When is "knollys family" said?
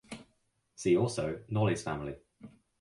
1.47-2.15